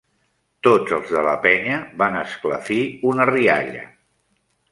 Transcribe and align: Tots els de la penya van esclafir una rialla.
Tots 0.67 0.93
els 0.99 1.11
de 1.17 1.21
la 1.25 1.33
penya 1.43 1.75
van 2.01 2.17
esclafir 2.21 2.81
una 3.13 3.27
rialla. 3.33 3.87